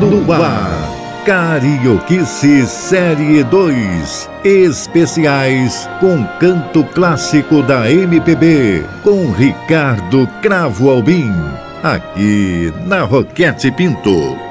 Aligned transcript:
No 0.00 0.32
ar, 0.32 1.24
Carioquice 1.26 2.64
Série 2.66 3.42
2. 3.42 4.30
Especiais 4.44 5.88
com 5.98 6.24
canto 6.38 6.84
clássico 6.84 7.62
da 7.62 7.90
MPB. 7.90 8.84
Com 9.02 9.32
Ricardo 9.32 10.28
Cravo 10.40 10.90
Albim. 10.90 11.34
Aqui 11.82 12.72
na 12.86 13.02
Roquete 13.02 13.72
Pinto. 13.72 14.47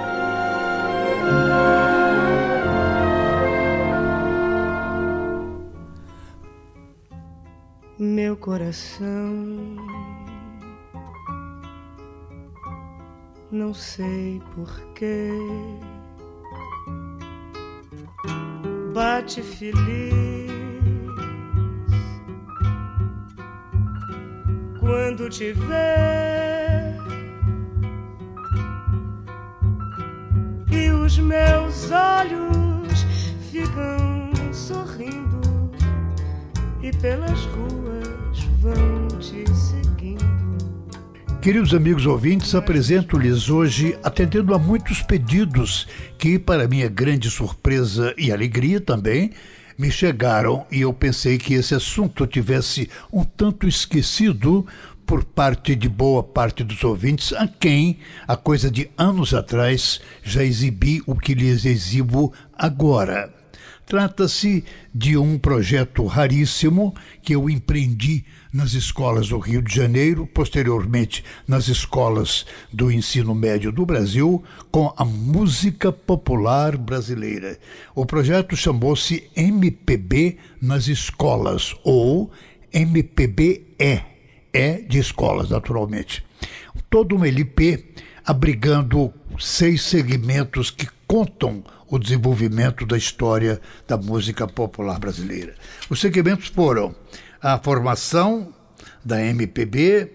Coração 8.57 9.75
não 13.51 13.71
sei 13.71 14.41
porquê. 14.55 15.29
Bate 18.95 19.43
feliz 19.43 20.51
quando 24.79 25.29
te 25.29 25.53
vê 25.53 26.97
e 30.71 30.89
os 30.89 31.19
meus 31.19 31.91
olhos 31.91 33.03
ficam 33.51 34.31
sorrindo 34.51 35.69
e 36.81 36.91
pelas 36.97 37.45
ruas 37.45 37.86
te. 39.19 39.47
Queridos 41.41 41.73
amigos 41.73 42.05
ouvintes, 42.05 42.55
apresento-lhes 42.55 43.49
hoje, 43.49 43.97
atendendo 44.03 44.53
a 44.53 44.59
muitos 44.59 45.01
pedidos 45.01 45.87
que, 46.17 46.37
para 46.37 46.67
minha 46.67 46.89
grande 46.89 47.29
surpresa 47.29 48.13
e 48.17 48.31
alegria 48.31 48.81
também, 48.81 49.31
me 49.77 49.91
chegaram 49.91 50.65
e 50.71 50.81
eu 50.81 50.91
pensei 50.91 51.37
que 51.37 51.53
esse 51.53 51.75
assunto 51.75 52.25
tivesse 52.25 52.89
um 53.13 53.23
tanto 53.23 53.67
esquecido 53.67 54.65
por 55.05 55.23
parte 55.23 55.73
de 55.73 55.87
boa 55.87 56.21
parte 56.21 56.63
dos 56.63 56.83
ouvintes, 56.83 57.31
a 57.31 57.47
quem, 57.47 57.99
há 58.27 58.35
coisa 58.35 58.69
de 58.69 58.89
anos 58.97 59.33
atrás, 59.33 60.01
já 60.21 60.43
exibi 60.43 61.01
o 61.05 61.15
que 61.15 61.33
lhes 61.33 61.63
exibo 61.63 62.33
agora. 62.57 63.33
Trata-se 63.85 64.65
de 64.93 65.15
um 65.15 65.39
projeto 65.39 66.05
raríssimo 66.05 66.93
que 67.23 67.33
eu 67.33 67.49
empreendi 67.49 68.25
nas 68.57 68.73
escolas 68.73 69.29
do 69.29 69.37
Rio 69.37 69.61
de 69.61 69.73
Janeiro, 69.73 70.25
posteriormente 70.25 71.23
nas 71.47 71.67
escolas 71.67 72.43
do 72.73 72.91
ensino 72.91 73.35
médio 73.35 73.71
do 73.71 73.85
Brasil, 73.85 74.43
com 74.71 74.91
a 74.97 75.05
música 75.05 75.91
popular 75.91 76.75
brasileira. 76.75 77.59
O 77.93 78.03
projeto 78.03 78.55
chamou-se 78.55 79.29
MPB 79.35 80.37
nas 80.59 80.87
escolas, 80.87 81.75
ou 81.83 82.31
MPBE, 82.73 83.63
é 84.51 84.81
de 84.81 84.97
escolas, 84.97 85.51
naturalmente. 85.51 86.25
Todo 86.89 87.15
um 87.15 87.23
LP 87.23 87.85
abrigando 88.25 89.13
seis 89.37 89.83
segmentos 89.83 90.71
que 90.71 90.87
contam 91.05 91.63
o 91.87 91.99
desenvolvimento 91.99 92.87
da 92.87 92.97
história 92.97 93.61
da 93.87 93.97
música 93.97 94.47
popular 94.47 94.99
brasileira. 94.99 95.53
Os 95.91 96.01
segmentos 96.01 96.47
foram 96.47 96.95
a 97.53 97.57
formação 97.57 98.53
da 99.05 99.23
MPB, 99.23 100.11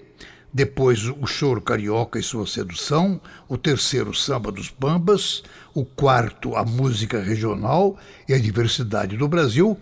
depois 0.53 1.09
o 1.09 1.27
choro 1.27 1.63
carioca 1.63 2.19
e 2.19 2.23
sua 2.23 2.47
sedução, 2.47 3.19
o 3.49 3.57
terceiro 3.57 4.13
samba 4.13 4.53
dos 4.53 4.69
bambas, 4.69 5.43
o 5.73 5.83
quarto 5.83 6.55
a 6.55 6.63
música 6.63 7.23
regional 7.23 7.97
e 8.29 8.35
a 8.35 8.39
diversidade 8.39 9.17
do 9.17 9.27
Brasil, 9.27 9.79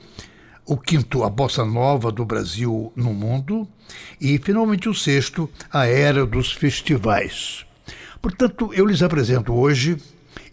o 0.65 0.77
quinto 0.77 1.25
a 1.25 1.29
bossa 1.29 1.65
nova 1.65 2.13
do 2.13 2.25
Brasil 2.25 2.93
no 2.95 3.13
mundo 3.13 3.67
e 4.21 4.39
finalmente 4.39 4.89
o 4.89 4.95
sexto 4.95 5.51
a 5.73 5.87
era 5.87 6.25
dos 6.25 6.53
festivais. 6.53 7.67
Portanto, 8.23 8.73
eu 8.73 8.87
lhes 8.87 9.03
apresento 9.03 9.53
hoje 9.53 9.97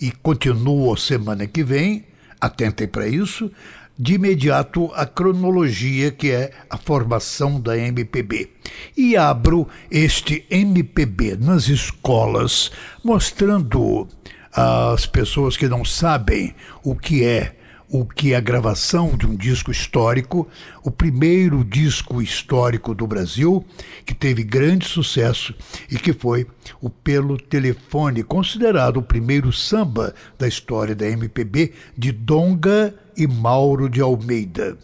e 0.02 0.10
continuo 0.10 0.98
semana 0.98 1.46
que 1.46 1.64
vem, 1.64 2.08
atentem 2.42 2.88
para 2.88 3.08
isso, 3.08 3.52
de 3.98 4.14
imediato 4.16 4.92
a 4.94 5.06
cronologia 5.06 6.12
que 6.12 6.32
é 6.32 6.52
a 6.70 6.78
formação 6.78 7.60
da 7.60 7.78
MPB. 7.78 8.50
E 8.96 9.18
abro 9.18 9.68
este 9.90 10.46
MPB 10.50 11.38
nas 11.40 11.68
escolas, 11.68 12.72
mostrando 13.04 14.08
às 14.52 15.06
pessoas 15.06 15.58
que 15.58 15.68
não 15.68 15.84
sabem 15.84 16.54
o 16.84 16.96
que 16.96 17.24
é 17.24 17.56
o 17.90 18.06
que 18.06 18.34
é 18.34 18.36
a 18.36 18.42
gravação 18.42 19.16
de 19.16 19.26
um 19.26 19.36
disco 19.36 19.72
histórico, 19.72 20.48
o 20.84 20.92
primeiro 20.92 21.64
disco 21.64 22.22
histórico 22.22 22.94
do 22.94 23.08
Brasil, 23.08 23.66
que 24.06 24.14
teve 24.14 24.44
grande 24.44 24.88
sucesso 24.88 25.56
e 25.90 25.98
que 25.98 26.12
foi 26.12 26.46
o 26.82 26.90
Pelo 26.90 27.38
Telefone, 27.38 28.24
considerado 28.24 28.98
o 28.98 29.04
primeiro 29.04 29.54
samba 29.54 30.14
da 30.38 30.48
história 30.48 30.94
da 30.94 31.08
MPB 31.08 31.72
de 31.98 32.12
Donga 32.12 32.94
e 33.16 33.26
Mauro 33.26 33.90
de 33.90 34.02
Almeida. 34.02 34.78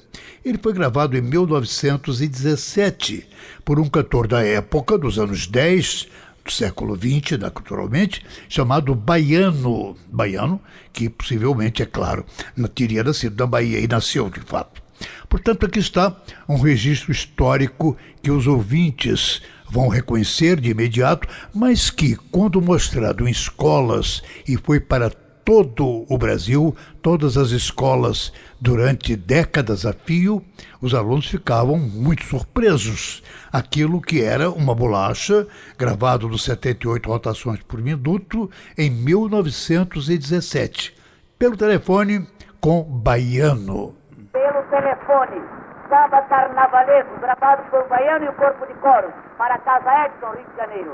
Ele 0.44 0.60
foi 0.62 0.74
gravado 0.74 1.18
em 1.18 1.22
1917 1.22 3.26
por 3.64 3.80
um 3.80 3.88
cantor 3.88 4.28
da 4.28 4.44
época, 4.44 4.98
dos 4.98 5.18
anos 5.20 5.48
10, 5.48 6.08
do 6.44 6.52
século 6.52 6.96
XX, 6.96 7.40
naturalmente, 7.40 8.24
chamado 8.50 8.94
Baiano. 8.94 9.96
Baiano, 10.12 10.62
que 10.92 11.10
possivelmente, 11.10 11.82
é 11.82 11.86
claro, 11.86 12.26
teria 12.76 13.04
nascido 13.04 13.40
na 13.40 13.48
Bahia 13.48 13.80
e 13.80 13.88
nasceu 13.88 14.30
de 14.30 14.40
fato. 14.42 14.82
Portanto, 15.30 15.66
aqui 15.66 15.80
está 15.80 16.16
um 16.48 16.60
registro 16.60 17.12
histórico 17.12 17.98
que 18.22 18.32
os 18.32 18.48
ouvintes 18.48 19.42
vão 19.70 19.88
reconhecer 19.88 20.60
de 20.60 20.70
imediato, 20.70 21.28
mas 21.54 21.90
que, 21.90 22.16
quando 22.32 22.62
mostrado 22.62 23.28
em 23.28 23.32
escolas 23.32 24.22
e 24.48 24.56
foi 24.56 24.80
para 24.80 25.10
todo 25.46 26.06
o 26.10 26.18
Brasil, 26.18 26.76
todas 27.02 27.38
as 27.38 27.52
escolas, 27.52 28.34
durante 28.60 29.16
décadas 29.16 29.86
a 29.86 29.94
fio, 29.94 30.42
os 30.82 30.94
alunos 30.94 31.28
ficavam 31.28 31.78
muito 31.78 32.24
surpresos. 32.24 33.24
Aquilo 33.52 34.02
que 34.02 34.24
era 34.24 34.50
uma 34.50 34.74
bolacha, 34.74 35.46
gravado 35.78 36.28
nos 36.28 36.44
78 36.44 37.08
rotações 37.10 37.62
por 37.64 37.80
minuto, 37.82 38.50
em 38.78 38.90
1917, 38.90 40.96
pelo 41.38 41.58
telefone 41.58 42.26
com 42.60 42.84
Baiano. 42.84 43.96
Pelo 44.32 44.64
telefone, 44.70 45.42
samba 45.90 46.22
carnavalesco, 46.24 47.20
gravado 47.20 47.64
por 47.70 47.88
Baiano 47.90 48.26
e 48.26 48.30
o 48.30 48.34
Corpo 48.34 48.66
de 48.66 48.74
Coro, 48.76 49.12
para 49.38 49.58
Casa 49.60 50.06
Edson, 50.06 50.32
Rio 50.32 50.46
de 50.50 50.58
Janeiro. 50.58 50.94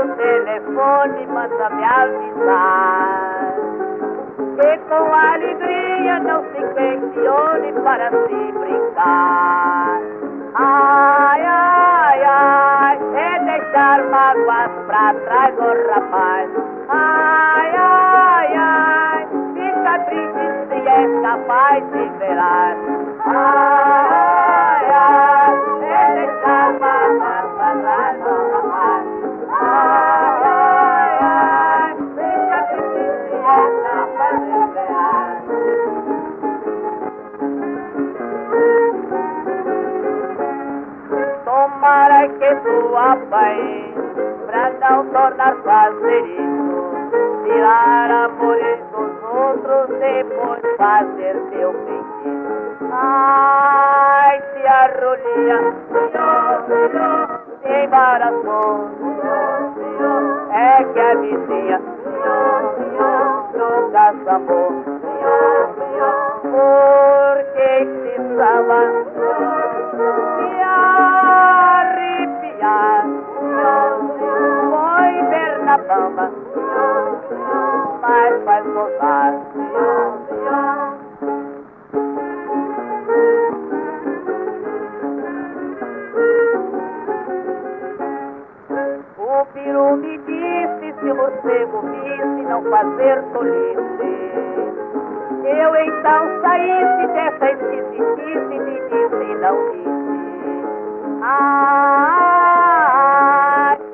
Pelo 0.00 0.16
telefone 0.16 1.26
manda 1.26 1.70
me 1.70 1.84
avisar 1.84 3.54
que 4.56 4.78
com 4.88 5.14
alegria 5.14 6.18
não 6.20 6.42
se 6.44 6.60
questione 6.74 7.72
para 7.84 8.10
se 8.10 8.52
brincar. 8.52 10.00
Ai, 10.54 11.42
ai, 11.44 12.22
ai, 12.24 12.98
é 13.14 13.38
deixar 13.44 14.04
mágoas 14.10 14.70
pra 14.86 15.14
trás, 15.14 15.58
ô 15.58 15.62
oh, 15.62 15.94
rapaz. 15.94 16.50
Ai, 16.88 17.72
ai, 17.76 18.54
ai, 18.56 19.28
fica 19.54 19.98
triste 20.06 20.44
se 20.68 20.88
é 20.88 21.20
capaz 21.22 21.84
de 21.92 22.18
verar. 22.18 22.79
Tornar 45.12 45.56
fazer 45.62 46.24
isso. 46.26 46.80
Tirar 47.44 48.10
amores 48.10 48.78
dos 48.92 49.12
outros, 49.24 49.98
depois 49.98 50.60
fazer 50.76 51.34
teu 51.50 51.72
feitiço. 51.72 52.90
Ai, 52.92 54.42
se 54.52 54.66
a 54.66 54.86
rolinha 55.00 55.58
se 57.60 57.84
embaraçou, 57.84 58.90
é 60.52 60.84
que 60.84 61.00
a 61.00 61.14
vizinha 61.14 61.80
nunca 63.54 64.14
samou. 64.24 64.70
Porque 66.42 67.70
se 67.84 68.20
esquisitice 98.50 98.54
e 98.54 98.58
disse 98.58 99.24
e 99.24 99.34
não 99.36 99.56
disse. 99.72 99.90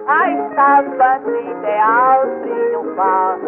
Ai, 0.08 0.30
estava 0.48 1.18
no 1.18 1.40
ideal 1.40 2.20
triunfar. 2.42 3.38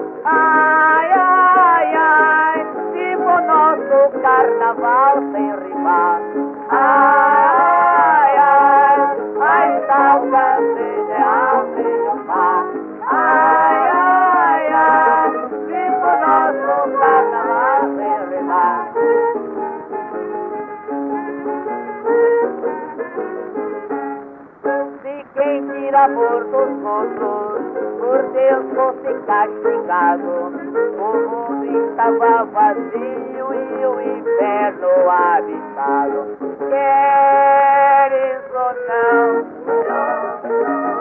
Fosse 29.09 29.21
castigado, 29.23 30.23
o 30.23 30.51
mundo 30.51 31.65
estava 31.91 32.45
vazio 32.45 33.55
e 33.55 33.87
o 33.87 34.01
inferno 34.03 35.11
habitado. 35.11 36.37
Queres 36.59 38.43
ou 38.53 38.73
não, 38.89 39.29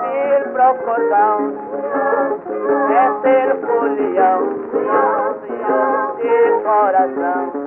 vir 0.03 0.41
pro 0.53 0.69
cordão, 0.85 1.37
é 2.91 3.03
ser 3.21 3.47
folião, 3.67 4.41
de 6.17 6.35
coração. 6.63 7.66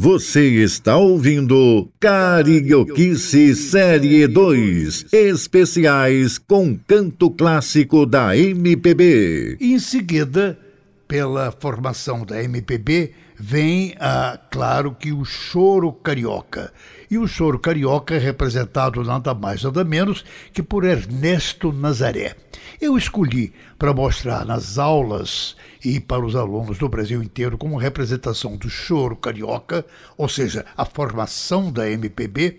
Você 0.00 0.62
está 0.62 0.96
ouvindo 0.96 1.90
Carioquice 1.98 3.52
Série 3.56 4.28
2, 4.28 5.06
especiais 5.12 6.38
com 6.38 6.78
canto 6.86 7.28
clássico 7.28 8.06
da 8.06 8.36
MPB. 8.36 9.56
Em 9.60 9.76
seguida, 9.80 10.56
pela 11.08 11.50
formação 11.50 12.24
da 12.24 12.40
MPB, 12.40 13.10
vem, 13.38 13.94
a, 14.00 14.38
claro 14.50 14.94
que 14.94 15.12
o 15.12 15.24
choro 15.24 15.92
carioca. 15.92 16.72
E 17.10 17.16
o 17.16 17.26
choro 17.26 17.58
carioca 17.58 18.14
é 18.14 18.18
representado 18.18 19.02
nada 19.04 19.32
mais 19.32 19.62
nada 19.62 19.84
menos 19.84 20.24
que 20.52 20.62
por 20.62 20.84
Ernesto 20.84 21.72
Nazaré. 21.72 22.36
Eu 22.80 22.98
escolhi 22.98 23.52
para 23.78 23.94
mostrar 23.94 24.44
nas 24.44 24.78
aulas 24.78 25.56
e 25.84 26.00
para 26.00 26.24
os 26.24 26.34
alunos 26.34 26.78
do 26.78 26.88
Brasil 26.88 27.22
inteiro 27.22 27.56
como 27.56 27.76
representação 27.76 28.56
do 28.56 28.68
choro 28.68 29.16
carioca, 29.16 29.86
ou 30.16 30.28
seja, 30.28 30.66
a 30.76 30.84
formação 30.84 31.72
da 31.72 31.88
MPB, 31.88 32.58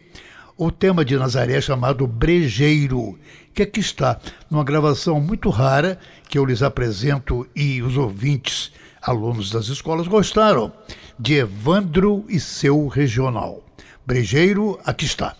o 0.57 0.71
tema 0.71 1.05
de 1.05 1.15
Nazaré 1.15 1.61
chamado 1.61 2.05
Brejeiro, 2.05 3.17
que 3.53 3.63
aqui 3.63 3.79
está 3.79 4.19
numa 4.49 4.63
gravação 4.63 5.19
muito 5.21 5.49
rara 5.49 5.99
que 6.27 6.37
eu 6.37 6.45
lhes 6.45 6.61
apresento 6.61 7.47
e 7.55 7.81
os 7.81 7.95
ouvintes, 7.95 8.71
alunos 9.01 9.49
das 9.51 9.67
escolas, 9.67 10.07
gostaram, 10.07 10.71
de 11.17 11.35
Evandro 11.35 12.25
e 12.29 12.39
seu 12.39 12.87
regional. 12.87 13.61
Brejeiro, 14.05 14.79
aqui 14.85 15.05
está. 15.05 15.35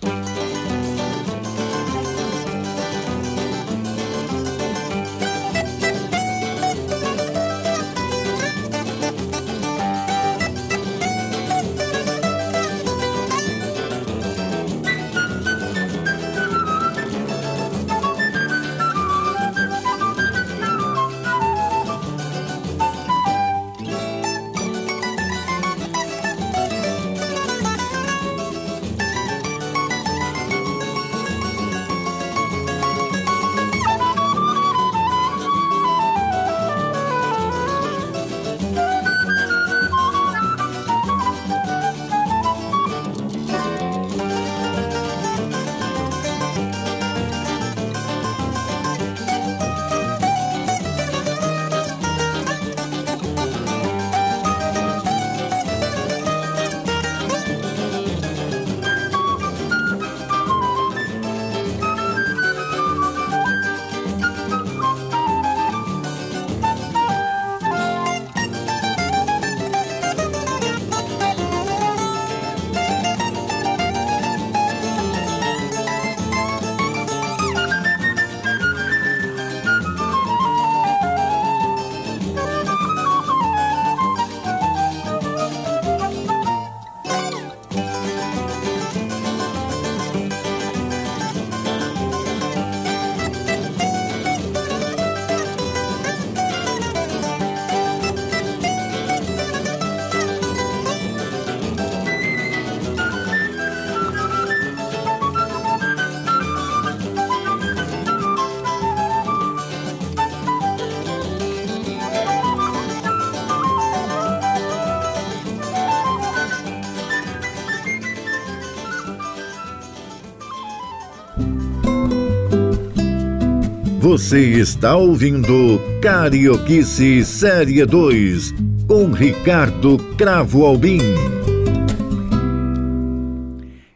Você 124.10 124.40
está 124.60 124.96
ouvindo 124.96 125.80
Carioquice 126.02 127.24
Série 127.24 127.86
2 127.86 128.56
com 128.88 129.12
Ricardo 129.12 130.00
Cravo 130.18 130.66
Albim. 130.66 130.98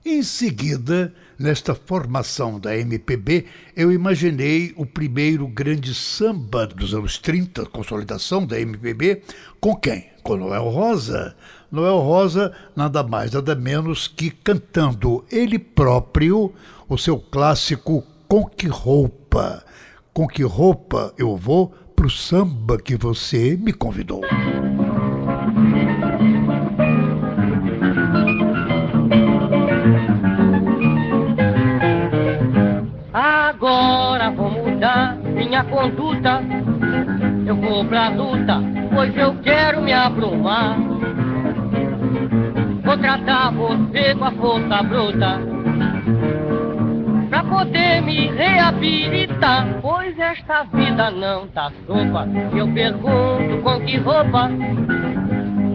Em 0.06 0.22
seguida, 0.22 1.12
nesta 1.40 1.74
formação 1.74 2.60
da 2.60 2.78
MPB, 2.78 3.46
eu 3.76 3.92
imaginei 3.92 4.72
o 4.78 4.86
primeiro 4.86 5.48
grande 5.48 5.96
samba 5.96 6.68
dos 6.68 6.94
anos 6.94 7.18
30, 7.18 7.66
consolidação 7.66 8.46
da 8.46 8.62
MPB, 8.62 9.24
com 9.60 9.76
quem? 9.76 10.12
Com 10.22 10.38
Noel 10.38 10.70
Rosa. 10.70 11.36
Noel 11.72 11.98
Rosa, 11.98 12.54
nada 12.76 13.02
mais, 13.02 13.32
nada 13.32 13.56
menos 13.56 14.08
que 14.08 14.30
cantando 14.30 15.26
ele 15.32 15.58
próprio 15.58 16.54
o 16.88 17.00
seu 17.00 17.18
clássico 17.18 18.04
Com 18.28 18.46
Que 18.46 18.68
Roupa. 18.68 19.73
Com 20.14 20.28
que 20.28 20.44
roupa 20.44 21.12
eu 21.18 21.36
vou 21.36 21.74
pro 21.96 22.08
samba 22.08 22.78
que 22.78 22.96
você 22.96 23.58
me 23.60 23.74
convidou? 23.74 24.22
Agora 33.12 34.30
vou 34.30 34.52
mudar 34.52 35.18
minha 35.18 35.64
conduta. 35.64 36.44
Eu 37.48 37.56
vou 37.56 37.84
pra 37.84 38.10
luta, 38.10 38.62
pois 38.94 39.18
eu 39.18 39.34
quero 39.42 39.82
me 39.82 39.94
abrumar. 39.94 40.78
Vou 42.84 42.98
tratar 43.00 43.52
você 43.52 44.14
com 44.14 44.26
a 44.26 44.32
força 44.32 44.84
bruta. 44.84 46.43
Poder 47.54 48.02
me 48.02 48.32
reabilitar, 48.32 49.68
pois 49.80 50.18
esta 50.18 50.64
vida 50.64 51.12
não 51.12 51.48
tá 51.50 51.72
sopa. 51.86 52.28
Eu 52.52 52.68
pergunto 52.74 53.62
com 53.62 53.80
que 53.82 53.98
roupa, 53.98 54.50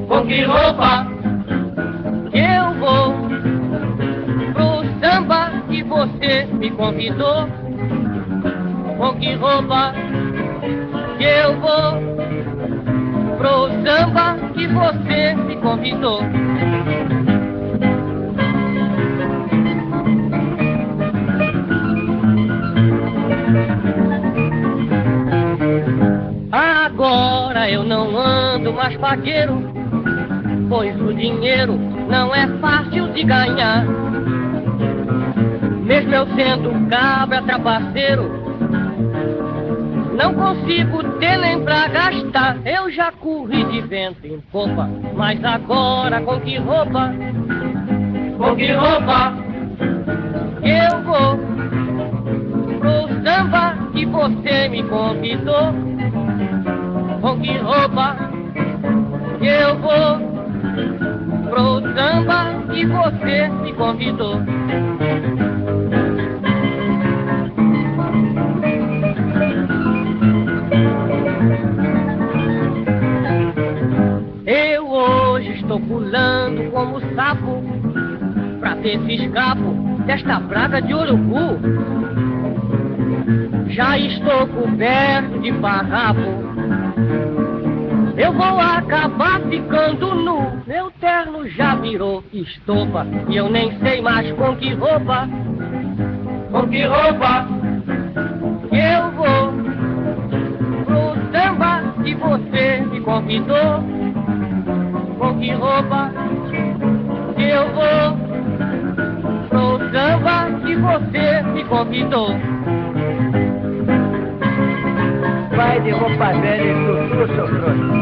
com 0.08 0.26
que 0.26 0.42
roupa 0.42 1.06
eu 2.32 2.74
vou 2.80 3.14
pro 4.52 4.84
samba 5.00 5.52
que 5.68 5.84
você 5.84 6.46
me 6.46 6.68
convidou. 6.72 7.46
Com 8.96 9.14
que 9.20 9.34
roupa 9.34 9.94
eu 11.20 11.60
vou 11.60 13.36
pro 13.38 13.68
samba 13.84 14.36
que 14.52 14.66
você 14.66 15.34
me 15.34 15.56
convidou. 15.58 16.22
Não 27.88 28.18
ando 28.18 28.70
mais 28.70 28.94
paqueiro, 28.98 29.62
pois 30.68 30.94
o 31.00 31.14
dinheiro 31.14 31.78
não 32.06 32.34
é 32.34 32.46
fácil 32.58 33.10
de 33.14 33.24
ganhar. 33.24 33.82
Mesmo 35.84 36.14
eu 36.14 36.26
sendo 36.34 36.90
cabra 36.90 37.40
trapaceiro, 37.42 38.30
não 40.18 40.34
consigo 40.34 41.02
ter 41.18 41.38
nem 41.38 41.64
pra 41.64 41.88
gastar. 41.88 42.58
Eu 42.66 42.90
já 42.90 43.10
corri 43.10 43.64
de 43.64 43.80
vento 43.80 44.26
em 44.26 44.38
popa, 44.52 44.86
mas 45.16 45.42
agora 45.42 46.20
com 46.20 46.38
que 46.40 46.58
roupa? 46.58 47.10
Com 48.36 48.54
que 48.54 48.70
roupa? 48.70 49.32
Eu 50.62 51.02
vou 51.04 51.38
pro 52.78 53.08
samba 53.24 53.74
que 53.94 54.04
você 54.04 54.68
me 54.68 54.82
convidou. 54.82 55.87
Com 57.28 57.38
que 57.42 57.58
roupa? 57.58 58.16
Eu 59.42 59.78
vou 59.80 60.18
pro 61.50 61.82
samba 61.94 62.64
que 62.72 62.86
você 62.86 63.48
me 63.48 63.74
convidou. 63.74 64.40
Eu 74.46 74.88
hoje 74.90 75.50
estou 75.50 75.78
pulando 75.80 76.70
como 76.70 76.98
sapo 77.14 77.62
pra 78.58 78.74
ver 78.76 78.98
se 79.00 79.26
escapo 79.26 79.74
desta 80.06 80.40
praga 80.40 80.80
de 80.80 80.94
urubu. 80.94 81.58
Já 83.68 83.98
estou 83.98 84.46
coberto 84.48 85.38
de 85.40 85.52
farrapo. 85.60 86.20
Eu 88.16 88.32
vou 88.32 88.60
acabar 88.60 89.40
ficando 89.42 90.14
nu. 90.14 90.62
Meu 90.66 90.90
terno 91.00 91.48
já 91.48 91.76
virou 91.76 92.24
estopa 92.32 93.06
e 93.28 93.36
eu 93.36 93.48
nem 93.48 93.78
sei 93.78 94.00
mais 94.02 94.30
com 94.32 94.56
que 94.56 94.74
roupa. 94.74 95.28
Com 96.50 96.68
que 96.68 96.84
roupa 96.84 97.46
eu 98.72 99.10
vou 99.12 99.52
pro 100.84 101.14
samba 101.32 101.94
que 102.02 102.14
você 102.14 102.80
me 102.90 103.00
convidou. 103.00 103.84
Com 105.18 105.38
que 105.38 105.52
roupa 105.52 106.12
eu 107.36 107.72
vou 107.72 108.28
pro 109.48 109.78
samba 109.92 110.60
que 110.66 110.74
você 110.74 111.42
me 111.52 111.64
convidou. 111.64 112.30
Vai 115.58 115.82
de 115.82 115.90
roupa 115.90 116.40
velha 116.40 116.70
e 116.70 116.74
tutu, 116.86 117.26
seu 117.34 117.46
trouxa. 117.48 117.98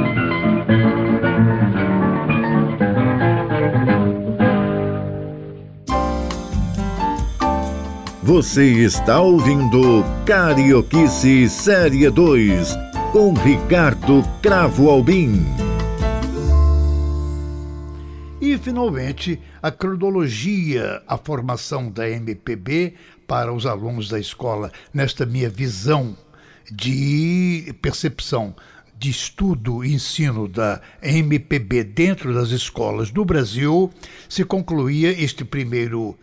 Você 8.23 8.63
está 8.85 9.21
ouvindo 9.21 10.05
Carioquice 10.27 11.49
Série 11.49 12.11
2 12.11 12.77
com 13.11 13.33
Ricardo 13.33 14.23
Cravo 14.43 14.91
Albim. 14.91 15.43
E, 18.39 18.59
finalmente, 18.59 19.41
a 19.63 19.71
cronologia, 19.71 21.03
a 21.09 21.17
formação 21.17 21.91
da 21.91 22.07
MPB 22.07 22.93
para 23.27 23.51
os 23.51 23.65
alunos 23.65 24.11
da 24.11 24.21
escola, 24.21 24.71
nesta 24.93 25.25
minha 25.25 25.49
visão 25.49 26.15
de 26.71 27.75
percepção 27.81 28.55
de 28.99 29.11
estudo 29.11 29.85
e 29.85 29.93
ensino 29.93 30.49
da 30.49 30.81
MPB 31.03 31.85
dentro 31.85 32.33
das 32.33 32.51
escolas 32.51 33.11
do 33.11 33.25
Brasil, 33.25 33.91
se 34.29 34.45
concluía 34.45 35.11
este 35.11 35.45
primeiro 35.45 36.17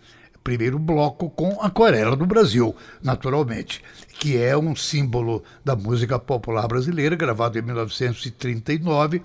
primeiro 0.44 0.78
bloco 0.78 1.30
com 1.30 1.62
Aquarela 1.62 2.18
do 2.18 2.26
Brasil, 2.26 2.76
naturalmente, 3.02 3.82
que 4.20 4.38
é 4.38 4.58
um 4.58 4.76
símbolo 4.76 5.42
da 5.64 5.74
música 5.74 6.20
popular 6.20 6.68
brasileira, 6.68 7.16
gravado 7.16 7.58
em 7.58 7.62
1939 7.62 9.22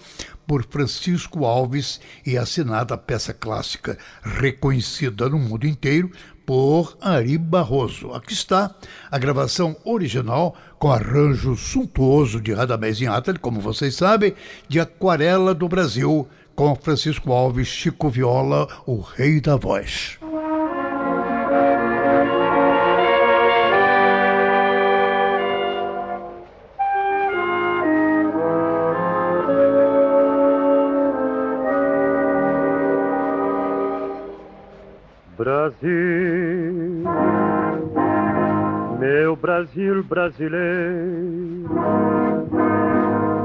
por 0.46 0.64
Francisco 0.64 1.44
Alves 1.44 2.00
e 2.25 2.38
assinada 2.38 2.94
a 2.94 2.98
peça 2.98 3.34
clássica 3.34 3.98
reconhecida 4.22 5.28
no 5.28 5.40
mundo 5.40 5.66
inteiro 5.66 6.10
por 6.48 6.96
Ari 6.98 7.36
Barroso. 7.36 8.14
Aqui 8.14 8.32
está 8.32 8.74
a 9.10 9.18
gravação 9.18 9.76
original 9.84 10.56
com 10.78 10.90
arranjo 10.90 11.54
suntuoso 11.54 12.40
de 12.40 12.54
Radamés 12.54 13.02
Inátali, 13.02 13.38
como 13.38 13.60
vocês 13.60 13.94
sabem, 13.94 14.34
de 14.66 14.80
Aquarela 14.80 15.52
do 15.52 15.68
Brasil, 15.68 16.26
com 16.56 16.74
Francisco 16.74 17.32
Alves, 17.32 17.68
Chico 17.68 18.08
Viola, 18.08 18.66
o 18.86 18.98
rei 18.98 19.42
da 19.42 19.56
voz. 19.56 20.18
Brasil, 35.38 37.04
meu 38.99 39.37
Brasil 39.37 40.02
brasileiro, 40.02 41.71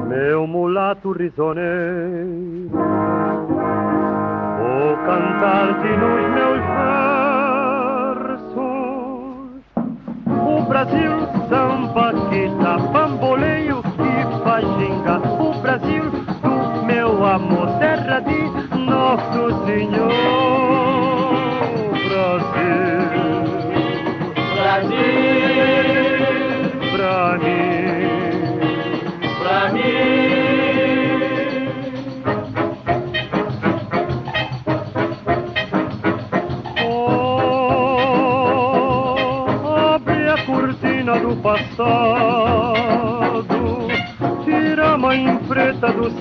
meu 0.09 0.47
mulato 0.47 1.11
risoneiro, 1.11 2.71
vou 4.57 4.97
cantar-te 5.05 5.89
nos 5.89 6.29
meus 6.33 6.61
versos. 8.25 8.63
O 10.25 10.63
Brasil 10.67 11.11
samba 11.47 12.11
que 12.31 12.49
tá 12.63 12.79
bamboleio 12.91 13.83
e 13.99 14.43
faz 14.43 14.65
ginga, 14.79 15.19
o 15.39 15.53
Brasil 15.61 16.09
do 16.41 16.85
meu 16.87 17.23
amor, 17.23 17.67
terra 17.77 18.19
de 18.21 18.49
Nosso 18.79 19.63
Senhor. 19.67 20.42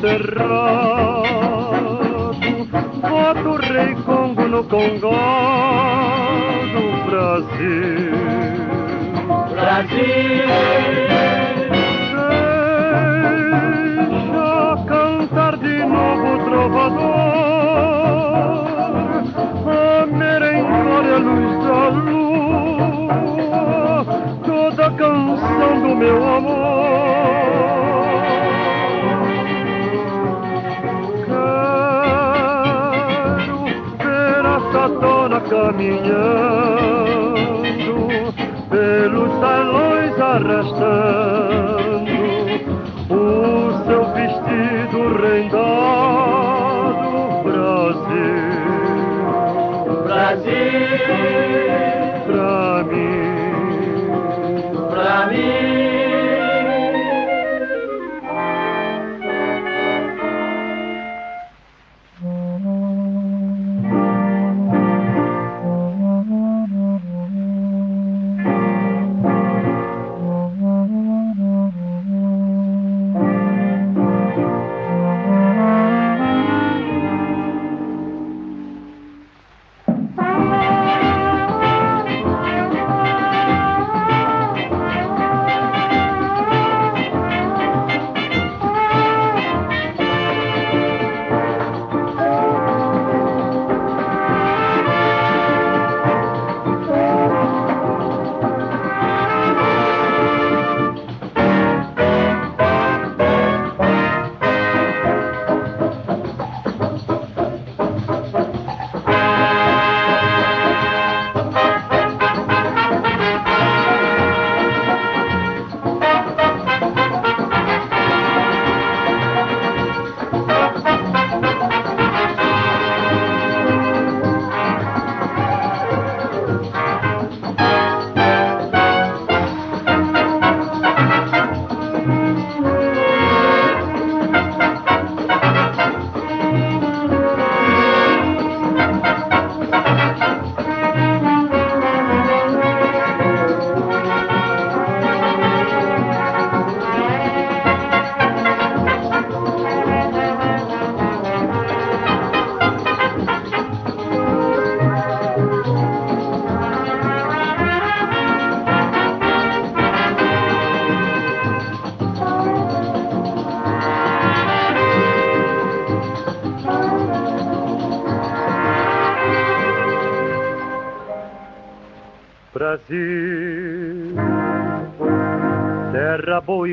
Cerrado 0.02 1.62
Voto 3.09 3.56
rei 3.56 3.94
Congo 4.04 4.49
no 4.49 4.64
Congo 4.64 5.14
do 6.73 6.82
Brasil. 7.06 8.11
Brasil 9.50 10.42
Deixa 14.02 14.76
cantar 14.88 15.54
de 15.59 15.76
novo 15.85 16.30
trovador. 16.47 17.23
A 19.68 20.06
merengue 20.06 21.16
luz 21.18 21.52
da 21.64 21.82
lua. 21.90 23.12
Toda 24.44 24.90
canção 24.90 25.73
do 25.80 25.94
meu 25.94 26.16
amor 26.16 26.81
dona 35.52 36.72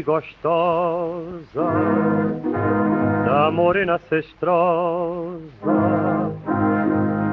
gostosa, 0.10 1.70
da 3.26 3.52
morena 3.52 4.00
cestrosa, 4.10 5.40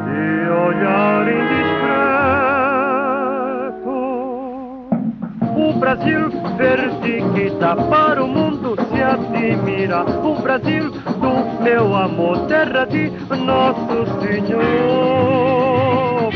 de 0.04 0.50
olhar 0.50 1.26
indiscreto. 1.26 1.96
O 5.56 5.72
Brasil 5.80 6.28
verde 6.58 7.24
que 7.34 7.48
dá 7.58 7.74
para 7.76 8.22
o 8.22 8.28
mundo 8.28 8.76
se 8.90 9.02
admira. 9.02 10.02
O 10.22 10.34
Brasil 10.42 10.90
do 10.90 11.62
meu 11.64 11.96
amor, 11.96 12.46
terra 12.46 12.84
de 12.84 13.10
Nosso 13.42 14.04
Senhor. 14.20 14.66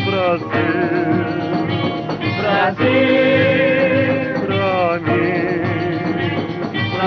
Brasil. 0.06 0.80
Brasil 2.40 3.60
pra 4.46 4.98
mim, 5.00 5.39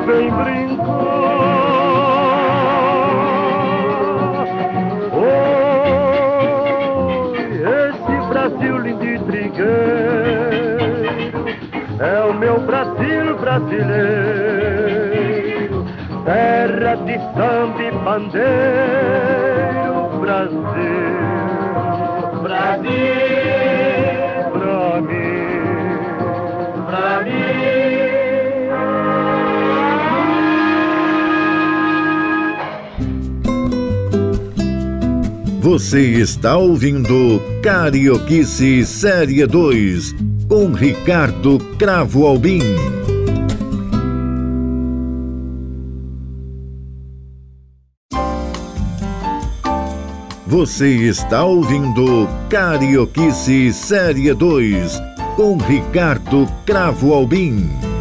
vem 0.00 0.30
brincar. 0.30 0.84
Oi, 7.32 7.38
esse 7.88 8.16
Brasil 8.28 8.78
lindo 8.78 9.04
e 9.04 9.18
trigueiro 9.20 10.64
é 12.00 12.24
o 12.24 12.34
meu 12.34 12.60
Brasil 12.60 13.36
brasileiro, 13.38 13.84
terra 16.24 16.96
de 16.96 17.18
samba 17.34 17.82
e 17.82 17.90
bandeiro, 17.92 18.34
Brasil, 20.20 20.62
Brasil 22.42 23.23
Você 35.64 36.20
está 36.20 36.58
ouvindo 36.58 37.40
Carioquice 37.62 38.84
Série 38.84 39.46
2 39.46 40.14
com 40.46 40.70
Ricardo 40.70 41.58
Cravo 41.78 42.26
Albim. 42.26 42.60
Você 50.46 50.86
está 50.86 51.44
ouvindo 51.44 52.28
Carioquice 52.50 53.72
Série 53.72 54.34
2 54.34 55.00
com 55.34 55.56
Ricardo 55.56 56.46
Cravo 56.66 57.14
Albim. 57.14 57.93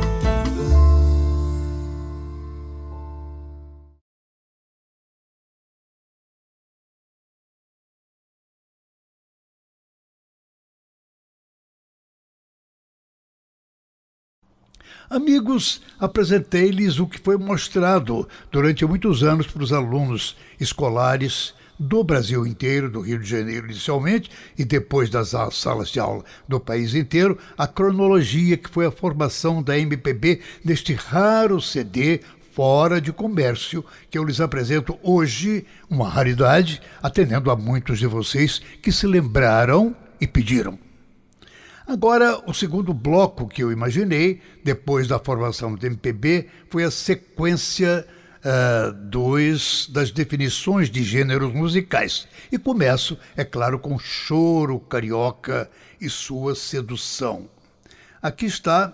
Amigos, 15.14 15.80
apresentei-lhes 16.00 16.98
o 16.98 17.06
que 17.06 17.20
foi 17.20 17.38
mostrado 17.38 18.28
durante 18.52 18.84
muitos 18.84 19.22
anos 19.22 19.46
para 19.46 19.62
os 19.62 19.72
alunos 19.72 20.36
escolares 20.60 21.54
do 21.78 22.04
Brasil 22.04 22.48
inteiro, 22.48 22.90
do 22.90 23.00
Rio 23.00 23.20
de 23.20 23.30
Janeiro 23.30 23.68
inicialmente, 23.68 24.32
e 24.58 24.66
depois 24.66 25.12
das 25.12 25.32
salas 25.52 25.90
de 25.90 26.00
aula 26.00 26.24
do 26.48 26.60
país 26.60 26.96
inteiro, 26.96 27.38
a 27.56 27.68
cronologia 27.68 28.58
que 28.58 28.68
foi 28.68 28.88
a 28.88 28.92
formação 28.92 29.62
da 29.62 29.78
MPB 29.78 30.42
neste 30.66 30.96
raro 30.96 31.62
CD 31.62 32.22
fora 32.52 33.00
de 33.00 33.14
comércio 33.14 33.86
que 34.10 34.18
eu 34.18 34.24
lhes 34.24 34.42
apresento 34.42 34.98
hoje, 35.04 35.64
uma 35.88 36.10
raridade, 36.10 36.82
atendendo 37.04 37.52
a 37.52 37.56
muitos 37.56 38.00
de 38.00 38.08
vocês 38.08 38.64
que 38.82 38.92
se 38.92 39.06
lembraram 39.06 39.96
e 40.20 40.26
pediram. 40.26 40.83
Agora, 41.86 42.42
o 42.50 42.54
segundo 42.54 42.94
bloco 42.94 43.48
que 43.48 43.62
eu 43.62 43.72
imaginei, 43.72 44.42
depois 44.64 45.08
da 45.08 45.20
formação 45.20 45.76
do 45.76 45.86
MPB, 45.86 46.48
foi 46.70 46.86
a 46.86 46.92
sequência 46.92 48.08
uh, 48.40 48.94
dos, 48.94 49.90
das 49.92 50.10
definições 50.10 50.90
de 50.90 51.04
gêneros 51.04 51.54
musicais. 51.54 52.28
E 52.52 52.58
começo, 52.58 53.18
é 53.36 53.44
claro, 53.44 53.78
com 53.80 54.00
choro 54.00 54.80
carioca 54.80 55.70
e 56.00 56.10
sua 56.10 56.56
sedução. 56.56 57.50
Aqui 58.22 58.46
está 58.46 58.94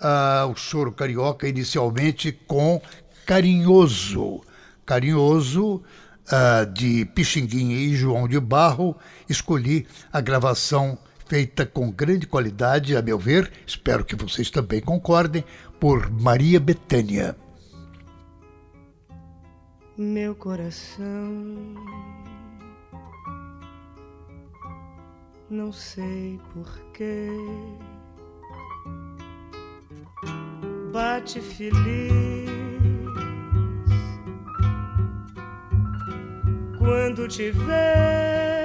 uh, 0.00 0.50
o 0.50 0.56
choro 0.56 0.90
carioca, 0.90 1.48
inicialmente 1.48 2.32
com 2.32 2.82
Carinhoso. 3.24 4.42
Carinhoso, 4.84 5.82
uh, 6.26 6.66
de 6.72 7.04
Pixinguinha 7.06 7.76
e 7.76 7.94
João 7.94 8.26
de 8.26 8.40
Barro, 8.40 8.96
escolhi 9.28 9.86
a 10.12 10.20
gravação 10.20 10.98
feita 11.26 11.64
com 11.64 11.90
grande 11.90 12.26
qualidade, 12.26 12.96
a 12.96 13.02
meu 13.02 13.18
ver, 13.18 13.50
espero 13.66 14.04
que 14.04 14.16
vocês 14.16 14.50
também 14.50 14.80
concordem, 14.80 15.44
por 15.80 16.10
Maria 16.10 16.60
Betânia. 16.60 17.36
Meu 19.96 20.34
coração, 20.34 21.04
não 25.48 25.72
sei 25.72 26.40
porquê, 26.52 27.28
bate 30.92 31.40
feliz 31.40 32.50
quando 36.78 37.28
te 37.28 37.50
vê 37.52 38.63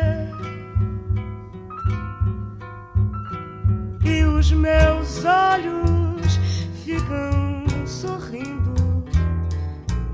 e 4.09 4.23
os 4.23 4.51
meus 4.51 5.23
olhos 5.23 6.39
ficam 6.83 7.63
sorrindo 7.85 9.05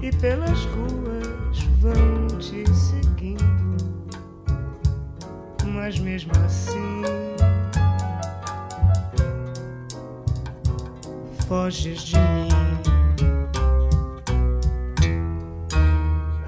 e 0.01 0.12
pelas 0.17 0.65
ruas 0.65 1.60
vão 1.79 2.27
te 2.38 2.65
seguindo, 2.73 3.77
mas 5.65 5.97
mesmo 5.97 6.31
assim 6.45 7.01
foges 11.47 12.01
de 12.01 12.17
mim. 12.17 12.49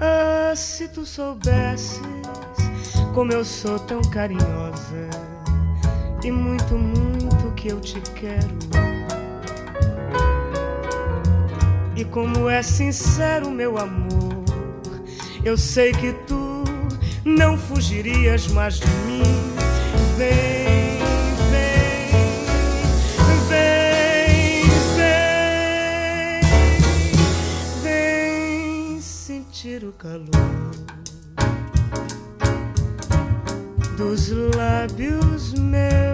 Ah, 0.00 0.54
se 0.54 0.88
tu 0.88 1.06
soubesses 1.06 2.00
como 3.14 3.32
eu 3.32 3.44
sou 3.44 3.78
tão 3.78 4.02
carinhosa 4.02 5.08
e 6.22 6.30
muito, 6.30 6.74
muito 6.74 7.17
que 7.58 7.68
eu 7.68 7.80
te 7.80 8.00
quero. 8.14 8.56
E 11.96 12.04
como 12.04 12.48
é 12.48 12.62
sincero 12.62 13.50
meu 13.50 13.76
amor, 13.76 14.44
eu 15.44 15.56
sei 15.56 15.90
que 15.92 16.12
tu 16.28 16.62
não 17.24 17.58
fugirias 17.58 18.46
mais 18.48 18.78
de 18.78 18.86
mim. 19.06 19.22
Vem, 20.16 20.98
vem, 21.50 22.12
vem, 23.48 24.62
vem 27.82 29.00
sentir 29.00 29.82
o 29.84 29.92
calor 29.92 30.28
dos 33.96 34.30
lábios 34.54 35.54
meus 35.54 36.07